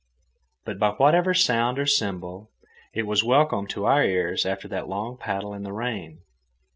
But 0.65 0.79
by 0.79 0.93
whatsoever 0.93 1.35
sound 1.35 1.77
or 1.77 1.85
symbol, 1.85 2.49
it 2.91 3.03
was 3.03 3.23
welcome 3.23 3.67
to 3.67 3.85
our 3.85 4.03
ears 4.03 4.47
after 4.47 4.67
that 4.69 4.89
long 4.89 5.15
paddle 5.15 5.53
in 5.53 5.61
the 5.61 5.73
rain. 5.73 6.23